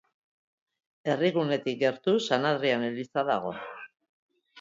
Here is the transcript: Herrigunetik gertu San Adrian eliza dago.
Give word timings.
Herrigunetik 1.11 1.77
gertu 1.83 2.15
San 2.29 2.47
Adrian 2.53 2.87
eliza 2.87 3.25
dago. 3.29 3.53